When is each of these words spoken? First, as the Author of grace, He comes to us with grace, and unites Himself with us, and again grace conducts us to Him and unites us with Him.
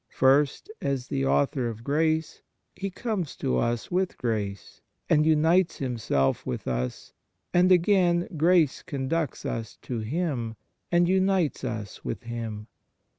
First, 0.09 0.71
as 0.81 1.09
the 1.09 1.27
Author 1.27 1.69
of 1.69 1.83
grace, 1.83 2.41
He 2.75 2.89
comes 2.89 3.35
to 3.35 3.59
us 3.59 3.91
with 3.91 4.17
grace, 4.17 4.81
and 5.07 5.27
unites 5.27 5.77
Himself 5.77 6.43
with 6.43 6.67
us, 6.67 7.13
and 7.53 7.71
again 7.71 8.27
grace 8.35 8.81
conducts 8.81 9.45
us 9.45 9.77
to 9.83 9.99
Him 9.99 10.55
and 10.91 11.07
unites 11.07 11.63
us 11.63 12.03
with 12.03 12.23
Him. 12.23 12.65